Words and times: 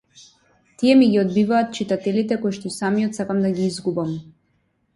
Тие 0.77 0.93
ми 1.01 1.09
ги 1.11 1.19
одбиваат 1.23 1.75
читателите 1.79 2.39
коишто 2.45 2.73
и 2.73 2.73
самиот 2.79 3.13
сакам 3.21 3.45
да 3.47 3.55
ги 3.61 3.69
изгубам. 3.71 4.19